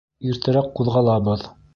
Иртәрәк 0.29 0.71
ҡуҙғалабыҙ. 0.79 1.45